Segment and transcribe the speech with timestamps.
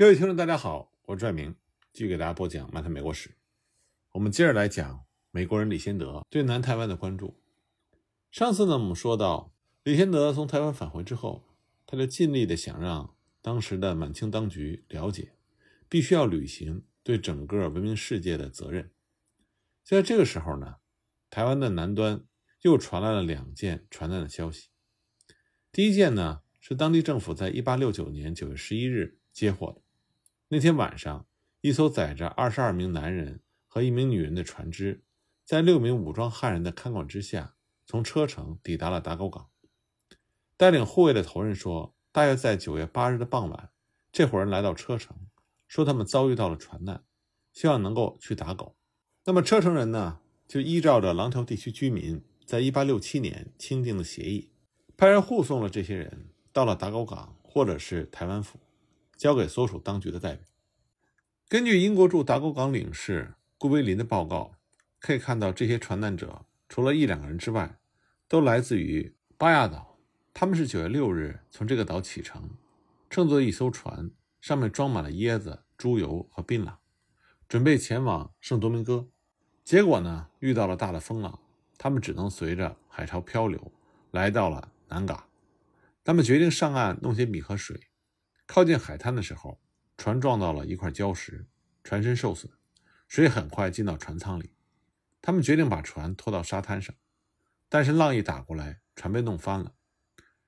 [0.00, 1.54] 各位听众，大家好，我是拽明，
[1.92, 3.28] 继续给大家播讲《漫谈美国史》。
[4.12, 7.38] 我们接着来讲美国人李先德对南台湾的关注。
[8.30, 9.52] 上次呢，我们说到
[9.82, 11.44] 李先德从台湾返回之后，
[11.84, 15.34] 他就尽力的想让当时的满清当局了解，
[15.86, 18.90] 必须要履行对整个文明世界的责任。
[19.84, 20.76] 就在这个时候呢，
[21.28, 22.24] 台湾的南端
[22.62, 24.70] 又传来了两件传单的消息。
[25.70, 29.82] 第一件呢，是当地政府在1869年9月11日接获的。
[30.52, 31.28] 那天晚上，
[31.60, 35.04] 一艘载着二十二名男人和一名女人的船只，
[35.44, 37.54] 在六名武装汉人的看管之下，
[37.86, 39.48] 从车城抵达了打狗港。
[40.56, 43.70] 带领护卫的头人说，大约在九月八日的傍晚，
[44.10, 45.16] 这伙人来到车城，
[45.68, 47.04] 说他们遭遇到了船难，
[47.52, 48.74] 希望能够去打狗。
[49.26, 54.50] 那么车城人呢，就依照着廊桥地区居民在一八六七年签订的协议，
[54.96, 58.58] 派人护送了这些人到了打狗港或者是台湾府。
[59.20, 60.46] 交给所属当局的代表。
[61.46, 64.54] 根据英国驻达沟港领事顾威林的报告，
[64.98, 67.78] 可以看到这些传难者除了一两个人之外，
[68.26, 69.98] 都来自于巴亚岛。
[70.32, 72.48] 他们是九月六日从这个岛启程，
[73.10, 76.76] 乘坐一艘船，上面装满了椰子、猪油和槟榔，
[77.46, 79.06] 准备前往圣多明哥。
[79.62, 81.40] 结果呢，遇到了大的风浪，
[81.76, 83.70] 他们只能随着海潮漂流，
[84.12, 85.24] 来到了南港。
[86.02, 87.78] 他们决定上岸弄些米和水。
[88.52, 89.60] 靠近海滩的时候，
[89.96, 91.46] 船撞到了一块礁石，
[91.84, 92.50] 船身受损，
[93.06, 94.50] 水很快进到船舱里。
[95.22, 96.92] 他们决定把船拖到沙滩上，
[97.68, 99.76] 但是浪一打过来，船被弄翻了。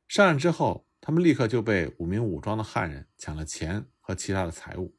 [0.09, 4.97] 上岸之后，他们立刻就被五名武装的汉人抢了钱和其他的财物，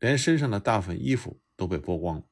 [0.00, 2.24] 连身上的大部分衣服都被剥光了。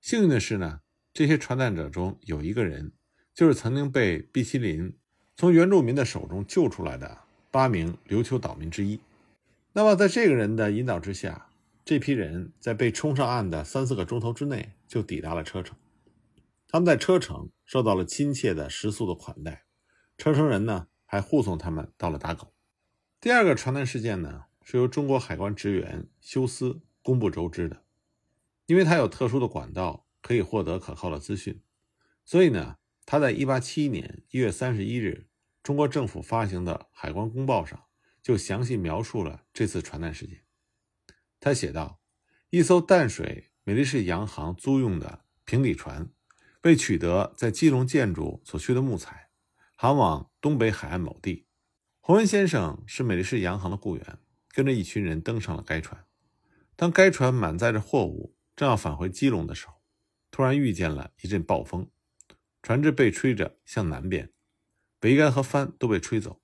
[0.00, 0.80] 幸运的是呢，
[1.12, 2.90] 这些传难者中有一个人，
[3.32, 4.98] 就是曾经被毕希林
[5.36, 7.16] 从原住民的手中救出来的
[7.52, 9.00] 八名琉球岛民之一。
[9.72, 11.52] 那么，在这个人的引导之下，
[11.84, 15.76] 这批人在被冲上岸的三四个钟头之内就抵达了车城。
[16.66, 19.64] 他们在车城受到了亲切的食宿的款待，
[20.18, 22.52] 车城人呢还护送他们到了打狗。
[23.20, 27.84] 第二个传难事件呢，是由中国海关职员休斯公布周知的，
[28.66, 31.62] 因为他有特殊的管道可以获得可靠的资讯，
[32.24, 32.76] 所以呢，
[33.06, 35.26] 他在1871年1月31日
[35.62, 37.84] 中国政府发行的海关公报上。
[38.22, 40.44] 就详细描述了这次船难事件。
[41.38, 42.00] 他写道
[42.50, 46.10] ：“一艘淡水美丽式洋行租用的平底船，
[46.62, 49.30] 为取得在基隆建筑所需的木材，
[49.74, 51.46] 航往东北海岸某地。
[52.00, 56.04] 洪文先生是美丽式洋行的雇员，跟着一群人登上了该船。
[56.76, 59.74] 当该船满载着货物，正要返回基隆的时候，
[60.30, 61.90] 突然遇见了一阵暴风，
[62.62, 64.32] 船只被吹着向南边，
[65.00, 66.42] 桅杆和帆都被吹走。”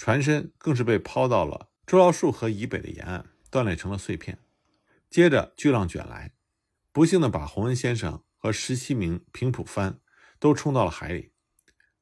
[0.00, 4.38] 船身更是被抛到了周饶树河以北的沿岸，断裂成了碎片。
[5.10, 6.32] 接着巨浪卷来，
[6.90, 10.00] 不幸的把洪恩先生和十七名平埔番
[10.38, 11.32] 都冲到了海里。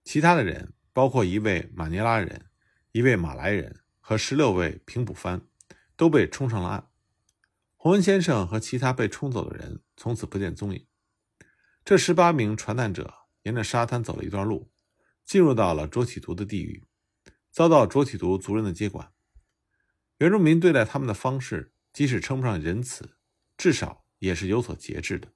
[0.04, 2.46] 其他的人，包括一位马尼拉人、
[2.92, 5.42] 一位马来人和十六位平埔番，
[5.96, 6.88] 都被冲上了岸。
[7.74, 10.86] 洪恩先生和其他被冲走的人从此不见踪影。
[11.84, 14.70] 这十八名传难者沿着沙滩走了一段路，
[15.24, 16.84] 进入到了卓启图的地狱。
[17.58, 19.12] 遭到卓体图族人的接管，
[20.18, 23.16] 原住民对待他们的方式，即使称不上仁慈，
[23.56, 25.32] 至少也是有所节制的。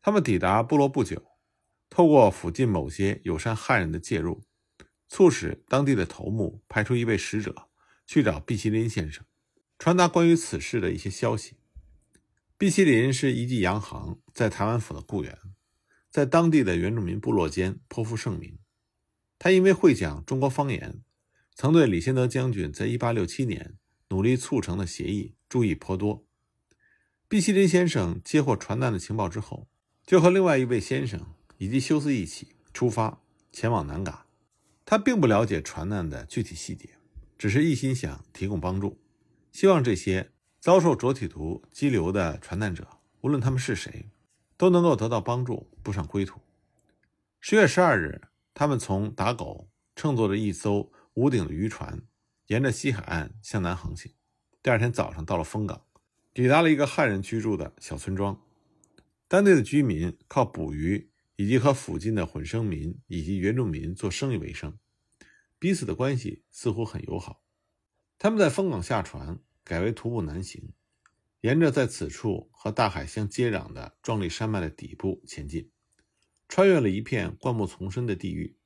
[0.00, 1.38] 他们抵达部落不久，
[1.88, 4.42] 透过附近某些友善汉人的介入，
[5.06, 7.68] 促使当地的头目派出一位使者
[8.04, 9.24] 去找毕希林先生，
[9.78, 11.56] 传达关于此事的一些消息。
[12.58, 15.38] 毕希林是一级洋行在台湾府的雇员，
[16.10, 18.58] 在当地的原住民部落间颇负盛名。
[19.38, 21.04] 他因为会讲中国方言。
[21.54, 23.74] 曾对李先德将军在1867年
[24.08, 26.24] 努力促成的协议注意颇多。
[27.28, 29.68] 毕希林先生接获传难的情报之后，
[30.04, 34.26] 就和另外一位先生以及休斯一起出发前往南港。
[34.84, 36.90] 他并不了解传难的具体细节，
[37.38, 39.00] 只是一心想提供帮助，
[39.52, 42.86] 希望这些遭受浊体图激流的传难者，
[43.20, 44.10] 无论他们是谁，
[44.56, 46.40] 都能够得到帮助，步上归途。
[47.40, 48.22] 十月十二日，
[48.52, 50.90] 他们从打狗乘坐着一艘。
[51.14, 52.02] 屋顶的渔船
[52.46, 54.12] 沿着西海岸向南航行。
[54.62, 55.84] 第二天早上到了丰港，
[56.32, 58.40] 抵达了一个汉人居住的小村庄。
[59.28, 64.78] 当地的居民靠捕鱼以及和附近的混生民以及原住民做生意为生，
[65.58, 67.42] 彼此的关系似乎很友好。
[68.18, 70.72] 他们在丰港下船，改为徒步南行，
[71.40, 75.70] 沿着在此处和大海相接壤的壮丽山脉的底部前进，
[76.48, 78.56] 穿越了一片灌木丛生的地域，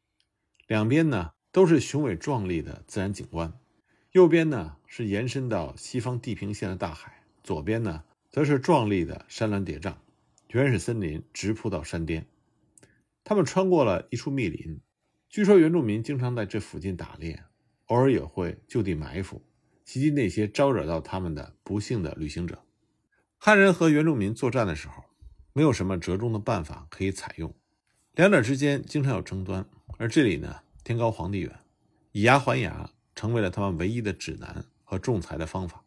[0.67, 1.36] 两边呢。
[1.53, 3.53] 都是雄伟壮丽的自然景观，
[4.13, 9.95] 右边呢是延伸到西方地平线的大海，左边呢则是壮丽的山峦叠嶂，
[10.49, 12.27] 原始森林直扑到山巅。
[13.25, 14.81] 他们穿过了一处密林，
[15.29, 17.43] 据说原住民经常在这附近打猎，
[17.87, 19.43] 偶尔也会就地埋伏，
[19.85, 22.63] 袭击那些招惹到他们的不幸的旅行者。
[23.39, 25.05] 汉人和原住民作战的时候，
[25.53, 27.55] 没有什么折中的办法可以采用，
[28.15, 29.69] 两者之间经常有争端。
[29.99, 31.59] 而这里呢，天高皇帝远，
[32.13, 35.85] 以牙还牙成为了他们唯一的指南和仲裁的方法。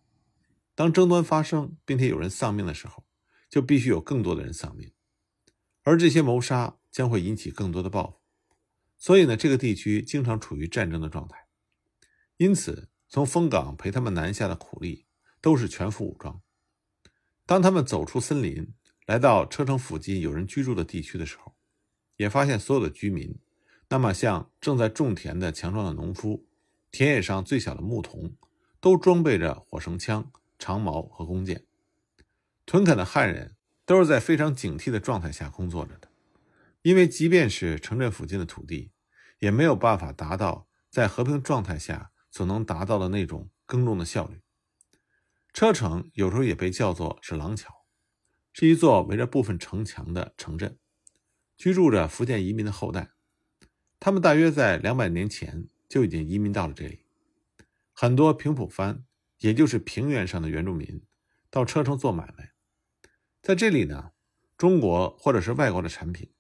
[0.76, 3.06] 当争端发生，并且有人丧命的时候，
[3.50, 4.92] 就必须有更多的人丧命，
[5.84, 8.20] 而这些谋杀将会引起更多的报复。
[8.98, 11.48] 所以呢，这个地区经常处于战争的状态。
[12.36, 15.06] 因此，从丰港陪他们南下的苦力
[15.40, 16.42] 都是全副武装。
[17.46, 18.74] 当他们走出森林，
[19.06, 21.56] 来到车城附近有人居住的地区的时候，
[22.18, 23.40] 也发现所有的居民，
[23.92, 26.46] 那么像正在种田的强壮的农夫，
[26.92, 28.36] 田野上最小的牧童，
[28.80, 31.66] 都装备着火绳枪、长矛和弓箭。
[32.68, 33.56] 屯垦的汉人
[33.86, 36.08] 都是在非常警惕的状态下工作着的，
[36.84, 38.92] 因为即便是城镇附近的土地，
[39.40, 44.42] 也没有办法达到在和平状态下所能达到的那种耕种的效率。
[45.52, 47.74] 车城有时候也被叫做是廊桥，
[48.54, 50.78] 是一座围着部分城墙的城镇，
[51.58, 53.14] 居住着福建移民的后代。
[54.00, 57.00] 他们大约在两百年前就已经移民到了这里。
[57.92, 59.04] 很多平埔番，
[59.40, 61.02] 也就是平原上的原住民，
[61.50, 62.54] 到车城做买卖。
[63.42, 64.12] 在这里呢，
[64.58, 66.32] 中国或者是外国的产品，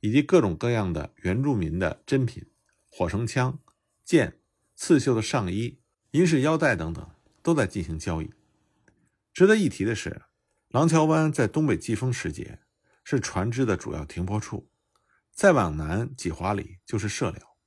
[0.00, 2.46] 以及各种各样的原住民的珍品，
[2.90, 3.58] 火绳枪、
[4.04, 4.38] 剑、
[4.74, 5.80] 刺绣的上衣、
[6.10, 7.10] 银饰腰带等等，
[7.42, 8.30] 都在进行交易。
[9.32, 10.22] 值得一提的是，
[10.68, 12.60] 廊桥湾在东北季风时节
[13.02, 14.68] 是船只的主要停泊处。
[15.36, 17.58] 再往南几华里就是社寮，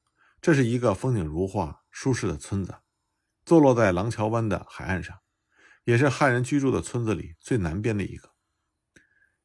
[0.42, 2.74] 这是一个风景如画、舒适的村子，
[3.45, 5.19] 坐落在廊桥湾的海岸上，
[5.83, 8.31] 也是汉人居住的村子里最南边的一个。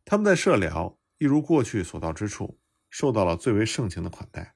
[0.07, 4.55] 他们在社寮一如过去所到之处，受到了最为盛情的款待。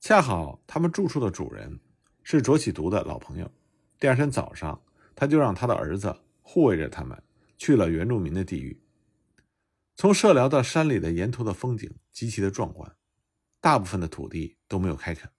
[0.00, 1.78] 恰好他们住处的主人
[2.22, 3.52] 是卓启读的老朋友，
[4.00, 4.82] 第二天早上
[5.14, 6.22] 他就让他的儿子。
[6.46, 7.22] 护卫着他们
[7.56, 8.83] 去了原住民的地域。
[9.96, 12.96] 从社寮到山里的沿途的风景极其的壮观，
[13.60, 15.30] 大部分的土地都没有开垦，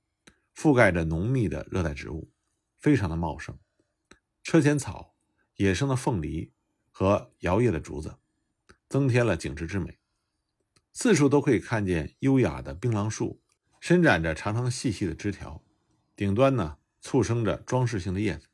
[0.56, 2.32] 覆盖着浓密的热带植物，
[2.80, 3.58] 非常的茂盛。
[4.42, 5.16] 车前草、
[5.56, 6.54] 野生的凤梨
[6.90, 8.18] 和摇曳的竹子，
[8.88, 10.00] 增添了景致之美。
[10.94, 13.42] 四处都可以看见优雅的槟榔树，
[13.82, 15.62] 伸展着长长细细的枝条，
[16.16, 18.48] 顶端呢簇生着装饰性的叶子。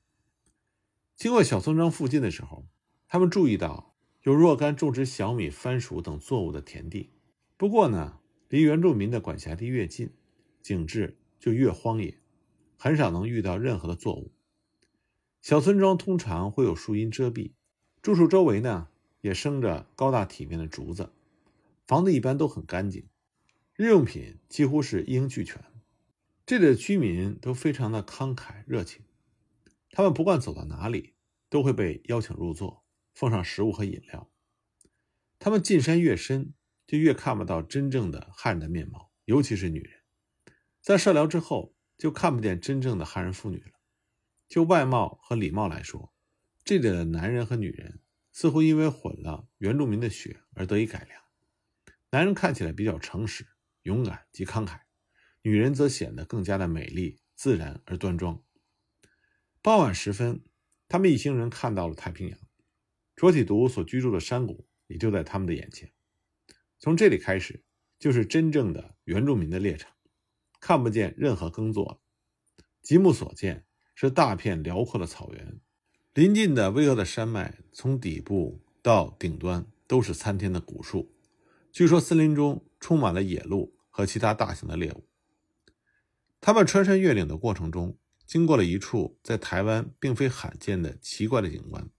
[1.16, 2.68] 经过小村庄附近的时候，
[3.08, 3.91] 他们注意到
[4.24, 7.10] 有若干种植小米、番薯等作物的田地。
[7.58, 8.20] 不过呢，
[8.50, 10.12] 离原住民的管辖地越近，
[10.62, 12.20] 景致就越荒野，
[12.78, 14.32] 很少能遇到任何的作物。
[15.42, 17.54] 小村庄通常会有树荫遮蔽，
[18.02, 18.90] 住处周围呢
[19.22, 21.12] 也生着高大体面的竹子，
[21.88, 23.08] 房子一般都很干净，
[23.76, 25.64] 日用品几乎是一应俱全。
[26.46, 29.02] 这里的居民都非常的慷慨热情。
[29.92, 31.14] 他们不管走到哪里，
[31.50, 32.81] 都会被邀请入座，
[33.14, 34.32] 奉上食物和饮料。
[35.40, 36.54] 他们进山越深，
[36.86, 40.02] 就越看不到真正的汉人的面貌，尤其是女人。
[40.82, 43.72] 在社寮之后，就看不见真正的汉人妇女了。
[44.48, 46.14] 就外貌和礼貌来说，
[46.64, 48.02] 这里的男人和女人
[48.32, 51.22] 似乎因为混了原住民的血而得以改良。
[52.10, 53.48] 男人看起来比较诚实、
[53.84, 54.82] 勇敢及慷慨，
[55.42, 58.44] 女人则显得更加的美丽、自然而端庄。
[59.62, 60.44] 傍晚时分，
[60.88, 62.40] 他们一行人看到了太平洋，
[63.22, 65.92] 卓体独所居住的山谷也就在他们的眼前。
[66.80, 67.64] 从这里开始，
[68.00, 69.92] 就是真正的原住民的猎场，
[70.60, 72.00] 看不见任何耕作了。
[72.82, 75.60] 极目所见是大片辽阔的草原，
[76.16, 81.14] 临近的巍峨的山脉，从底部到顶端都是参天的古树。
[81.72, 85.08] 据说森林中充满了野鹿和其他大型的猎物。
[86.40, 87.96] 他们穿山越岭的过程中。
[88.26, 91.90] 经过了一处在台湾并非罕见的奇怪的景观，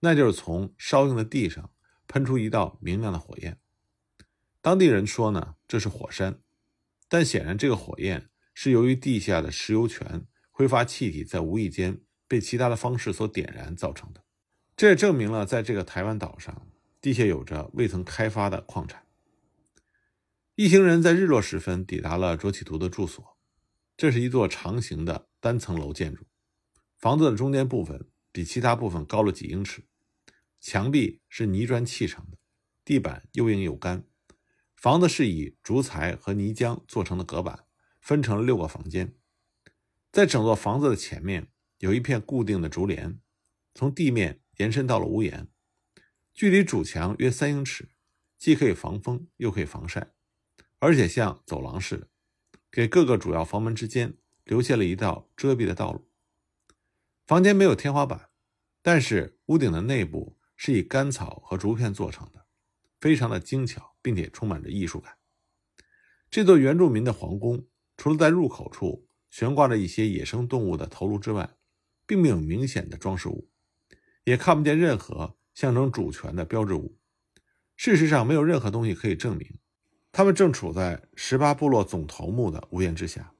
[0.00, 1.70] 那就是从烧硬的地上
[2.06, 3.58] 喷出一道明亮的火焰。
[4.60, 6.40] 当地人说呢，这是火山，
[7.08, 14.24] 但显然这个火焰是由于地下的石油泉挥发气体在无意间被其他的方式所点燃造成的。
[14.76, 16.66] 这也证明了在这个台湾岛上，
[17.00, 19.06] 地下有着未曾开发的矿产。
[20.56, 23.24] 一行人在日落时分抵达了卓启图的住所，
[23.96, 25.28] 这是一座长形的。
[25.42, 26.26] 单层楼建筑，
[26.98, 29.84] 房子的中间部分比其他部分高了几英尺，
[30.60, 32.36] 墙壁是泥砖砌成的，
[32.84, 34.04] 地板又硬又干。
[34.76, 37.66] 房子是以竹材和泥浆做成的隔板，
[38.00, 39.14] 分成了六个房间。
[40.12, 43.20] 在整座房子的前面有一片固定的竹帘，
[43.74, 45.48] 从地面延伸到了屋檐，
[46.34, 47.90] 距离主墙约三英尺，
[48.38, 50.12] 既可以防风，又可以防晒，
[50.78, 52.08] 而且像走廊似的，
[52.70, 56.10] 给各个主要房门之间留下了一道遮蔽的道路。
[57.26, 58.30] 房间没有天花板，
[58.82, 62.44] 但是屋顶的内部是以干草和竹片做成的，
[63.00, 65.16] 非常的精巧，并且充满着艺术感。
[66.30, 71.56] 这座原住民的皇宫，除了在入口处悬挂着一些野生动物的头颅之外，
[72.06, 73.48] 并没有明显的装饰物，
[74.24, 76.98] 也看不见任何象征主权的标志物。
[77.74, 79.58] 事实上，没有任何东西可以证明
[80.12, 83.32] 他们正处在十八部落总头目的屋檐之下。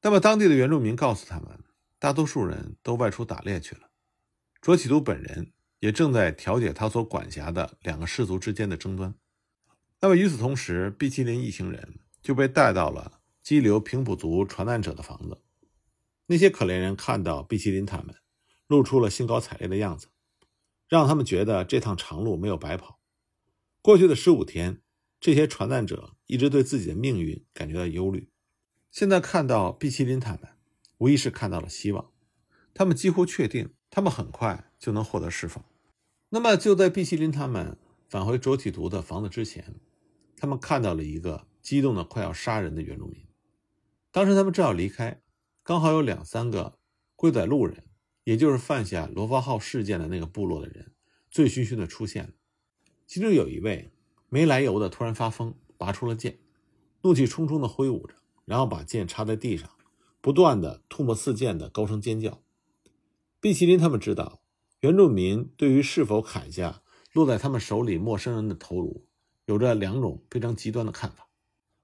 [0.00, 1.62] 那么，当地的原住民告诉他们，
[1.98, 3.90] 大多数人都外出打猎去了。
[4.62, 9.12] 卓启都本人也正在调解他所管辖的两个氏族之间的争端。
[10.00, 15.42] 那么与此同时，毕奇林一行人就被带到了激流平埔族传难者的房子。
[16.26, 18.14] 那些可怜人看到毕奇林他们，
[18.68, 20.06] 露出了兴高采烈的样子，
[20.88, 23.00] 让他们觉得这趟长路没有白跑。
[23.80, 24.82] 过去的十五天，
[25.18, 28.30] 这些传难者一直对自己的命运感觉到忧虑。
[28.92, 30.42] 现在看到毕奇林他们，
[30.98, 32.12] 无疑是看到了希望。
[32.72, 35.64] 他们几乎确定，他们很快就能获得释放。
[36.34, 37.76] 那么就在毕奇林他们
[38.08, 39.74] 返回卓体图的房子之前。
[40.34, 43.26] 他们看到了一个激动的快要杀人的原住民。
[44.10, 45.20] 当时他们正要离开，
[45.62, 46.78] 刚好有两三个
[47.14, 47.84] 龟仔路人，
[48.24, 50.92] 也就是犯下罗发号事件的那个部落的人，
[51.30, 52.30] 醉醺醺的出现了。
[53.06, 53.92] 其中有一位
[54.30, 56.38] 没来由的突然发疯，拔出了剑，
[57.02, 58.14] 怒气冲冲的挥舞着，
[58.46, 59.68] 然后把剑插在地上，
[60.22, 62.42] 不断的吐沫四溅的高声尖叫。
[63.38, 64.41] 毕奇林他们知道，
[64.82, 69.08] 原住民对于是否砍下落在他们手里陌生人的头颅。
[69.46, 71.28] 有着两种非常极端的看法。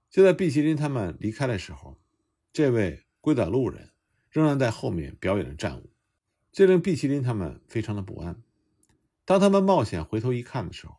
[0.08, 2.00] 就在毕奇林他们离开的时候，
[2.52, 3.90] 这位龟仔路人
[4.30, 5.92] 仍然在后面表演着战舞，
[6.52, 8.42] 这令毕奇林他们非常的不安。
[9.24, 10.94] 当他们冒险回头一看的时候，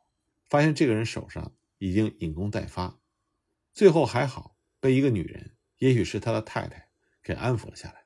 [0.49, 2.99] 发现这个人手上已经引弓待发。
[3.73, 6.89] 最后还好被一个女人，也许是他的太太，
[7.23, 8.05] 给安抚了下来。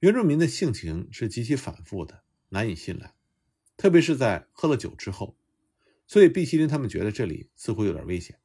[0.00, 2.23] 原住民的性情是极其反复的，
[2.54, 3.12] 难以信赖，
[3.76, 5.36] 特别是在喝了酒之后。
[6.06, 8.38] 所以，毕希林他们觉得这里似乎有点危险，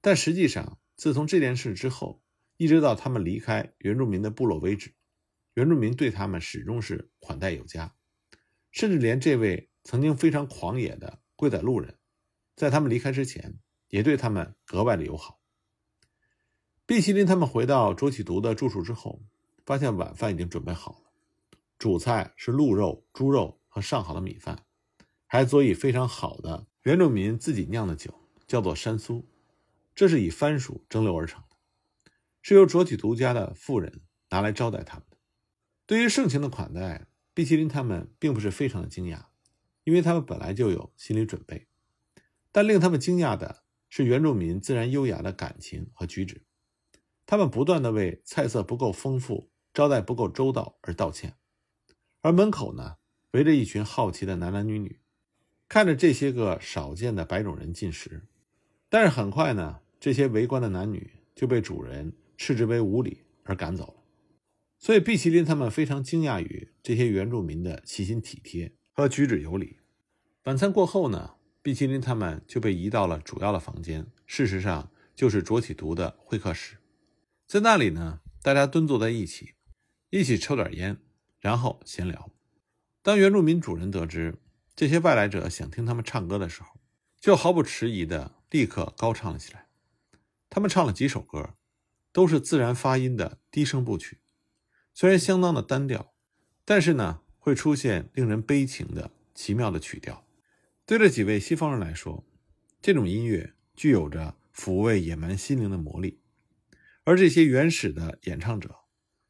[0.00, 2.22] 但实际上，自从这件事之后，
[2.56, 4.94] 一直到他们离开原住民的部落为止，
[5.54, 7.96] 原住民对他们始终是款待有加，
[8.70, 11.98] 甚至连这位曾经非常狂野的贵仔路人，
[12.54, 15.40] 在他们离开之前，也对他们格外的友好。
[16.86, 19.20] 毕希林他们回到卓启图的住处之后，
[19.64, 21.05] 发现晚饭已经准备好了，
[21.78, 24.64] 主菜是鹿肉、猪肉和上好的米饭。
[25.26, 28.14] 还佐以非常好的原住民自己酿的酒，
[28.46, 29.28] 叫做山苏，
[29.94, 31.56] 这是以番薯蒸馏而成的，
[32.42, 35.16] 是由卓体独家的妇人拿来招待他们的。
[35.84, 39.26] 对于盛情的款待，毕奇林他们并不是非常的惊讶，
[39.82, 41.66] 因为他们本来就有心理准备。
[42.52, 46.46] 但令他们惊讶的是原住民自然优雅的感情和举止，
[47.26, 51.36] 他们不断的为菜色不够丰富、招待不够周到而道歉，
[52.26, 52.96] 而门口呢，
[53.34, 54.98] 围着一群好奇的男男女女。
[55.68, 58.26] 看着这些个少见的白种人进食，
[58.88, 64.02] 但是很快呢，这些围观的男女就被主人斥之为无礼而赶走了。
[64.76, 69.76] 所以，毕奇林他们非常惊讶于这些原住民的细心体贴和举止有礼。
[70.46, 76.78] 晚餐过后呢，毕奇林他们就被移到了主要的房间，事实上就是卓体图的会客室。
[77.46, 79.52] 在那里呢，大家蹲坐在一起，
[80.10, 80.98] 一起抽点烟，
[81.40, 82.30] 然后闲聊。
[83.02, 84.38] 当原住民主人得知，
[84.74, 86.80] 这些外来者想听他们唱歌的时候，
[87.20, 89.68] 就毫不迟疑的立刻高唱了起来。
[90.48, 91.54] 他们唱了几首歌，
[92.12, 94.20] 都是自然发音的低声部曲，
[94.94, 96.14] 虽然相当的单调，
[96.64, 100.26] 但是呢，会出现令人悲情的奇妙的曲调。
[100.84, 102.24] 对这几位西方人来说，
[102.80, 106.20] 这种音乐具有着抚慰野蛮心灵的魔力。
[107.04, 108.76] 而这些原始的演唱者，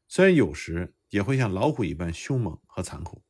[0.07, 3.23] 虽然有时也会像老虎一般凶猛和残酷。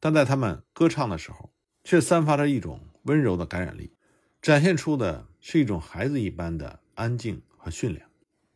[0.00, 1.52] 但在他们歌唱的时候，
[1.84, 3.94] 却散发着一种温柔的感染力，
[4.40, 8.08] 展现出的是一种孩子一般的安静和驯良。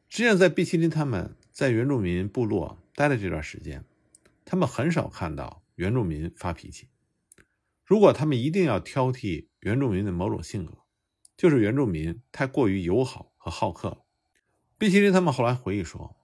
[0.08, 3.84] 实际上，在毕奇林他们在原住民部落待的这段时间，
[4.44, 6.88] 他们很少看到原住民发脾气。
[7.84, 10.78] 如果他们一定要挑剔原住民的某种性格，
[11.36, 14.04] 就是原住民太过于友好和好客了。
[14.78, 16.16] 毕奇林他们后来回忆说，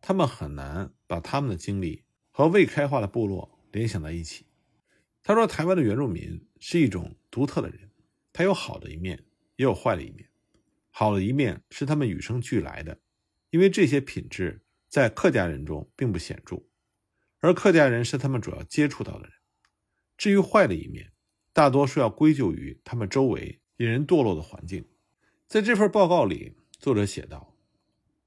[0.00, 4.46] 他们很难把他们的经历和未开化的部落联想在一起。
[5.24, 7.90] 他说：“台湾的原住民是一种独特的人，
[8.32, 9.24] 他有好的一面，
[9.56, 10.30] 也有坏的一面。
[10.88, 13.00] 好的一面是他们与生俱来的，
[13.50, 16.62] 因为这些品质在客家人中并不显著；
[17.40, 19.32] 而客家人是他们主要接触到的人。
[20.16, 21.10] 至于坏的一面，
[21.52, 24.84] 大多数要归咎于他们周围引人堕落的环境。
[25.48, 27.56] 在这份报告里，作者写道：“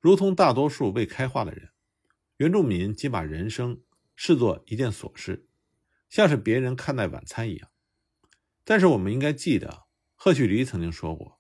[0.02, 1.70] 如同大多数未开化的人，
[2.44, 3.80] 原住民仅把人生
[4.18, 5.48] 视作一件琐事，
[6.10, 7.70] 像是别人看待晚餐一样。
[8.66, 11.40] 但是我们应该记得，赫胥黎曾经说过，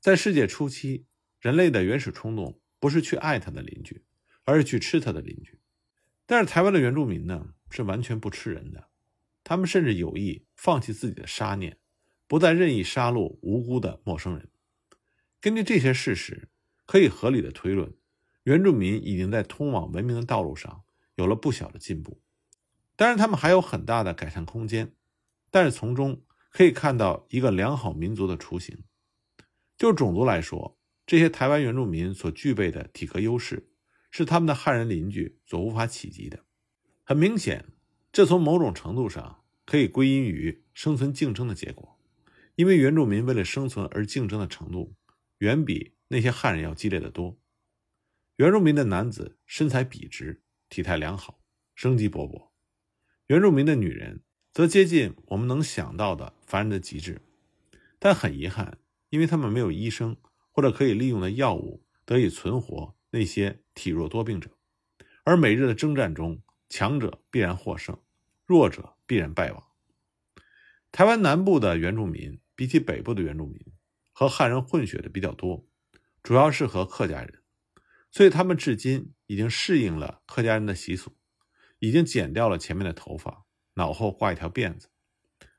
[0.00, 1.06] 在世界初期，
[1.40, 4.04] 人类的原始冲动不是去爱他的邻居，
[4.42, 5.58] 而是去吃他的邻居。
[6.26, 8.90] 但是台湾的原住民呢，是完全不吃人的。”
[9.42, 11.78] 他们甚至有意放弃自己的杀念，
[12.26, 14.50] 不再任意杀戮无辜的陌生人。
[15.40, 16.50] 根据这些事实，
[16.84, 17.94] 可以合理的推论，
[18.44, 20.84] 原住民已经在通往文明的道路上
[21.16, 22.22] 有了不小的进步。
[22.96, 24.94] 当然，他们还有很大的改善空间，
[25.50, 28.84] 但是从中可以看到一个良好民族的雏形。
[29.76, 33.68] 就种族来说，这些台湾原住民所具备的体格优势，
[34.10, 36.44] 是他们的汉人邻居所无法企及的。
[37.02, 37.66] 很明显。
[38.12, 41.98] 这从某种程度上可以归因于生存竞争的结果，
[42.54, 44.94] 因为原住民为了生存而竞争的程度，
[45.38, 47.36] 远比那些汉人要激烈的多。
[48.36, 51.38] 原住民的男子身材笔直，体态良好，
[51.76, 52.48] 生机勃勃；
[53.28, 57.20] 原住民的女人则接近我们能想到的凡人的极致。
[58.00, 58.78] 但很遗憾，
[59.10, 60.16] 因为他们没有医生
[60.50, 64.50] 或者可以利用的药物得以存活那些体弱多病者，
[65.22, 67.96] 而每日的征战中，强者必然获胜。
[68.44, 69.64] 弱者必然败亡。
[70.90, 73.58] 台湾南部的原住民比起北部的原住民，
[74.12, 75.64] 和汉人混血的比较多，
[76.20, 77.43] 主要是和客家人，
[78.14, 81.16] 所以他们至今已经适应了客家人的习俗，
[81.80, 83.44] 已经剪掉了前面的头发，
[83.74, 84.86] 脑后挂一条辫子。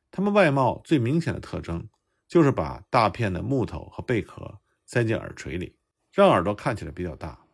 [0.10, 1.90] 他们外貌最明显的特征
[2.30, 5.76] 就是把大片的木头和贝壳塞进耳垂里，
[6.14, 7.46] 让耳朵看起来比较大。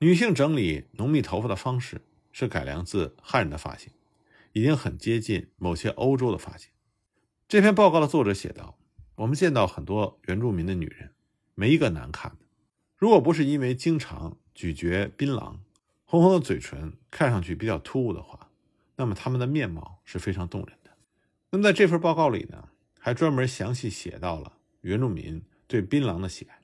[0.00, 3.90] 女性整理浓密头发的方式是改良自汉人的发型。
[4.54, 6.70] 已经很接近某些欧洲的发型。
[7.48, 8.78] 这篇报告的作者写道
[9.16, 11.14] ：“我们见到很多原住民的女人，
[11.54, 12.36] 没一个难看。
[13.02, 15.56] 如果不是因为经常咀嚼槟榔，
[16.04, 18.48] 红红的嘴唇看上去比较突兀的话，
[18.94, 20.90] 那么他们的面貌是非常动人的。”
[21.50, 22.68] 那么在这份报告里呢，
[23.00, 26.62] 还专门详细写到了原住民对槟榔的喜爱。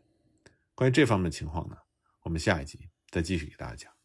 [0.76, 1.76] 关于这方面的情况呢，
[2.22, 3.97] 我们下一集再继续给大家讲。